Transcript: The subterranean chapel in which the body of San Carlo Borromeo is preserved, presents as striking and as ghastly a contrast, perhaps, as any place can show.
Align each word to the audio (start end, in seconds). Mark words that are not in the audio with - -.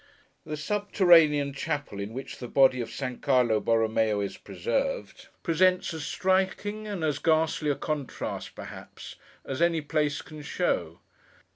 The 0.47 0.57
subterranean 0.57 1.53
chapel 1.53 1.99
in 1.99 2.11
which 2.11 2.39
the 2.39 2.47
body 2.47 2.81
of 2.81 2.89
San 2.89 3.19
Carlo 3.19 3.59
Borromeo 3.59 4.19
is 4.19 4.35
preserved, 4.35 5.27
presents 5.43 5.93
as 5.93 6.03
striking 6.07 6.87
and 6.87 7.03
as 7.03 7.19
ghastly 7.19 7.69
a 7.69 7.75
contrast, 7.75 8.55
perhaps, 8.55 9.17
as 9.45 9.61
any 9.61 9.81
place 9.81 10.23
can 10.23 10.41
show. 10.41 11.01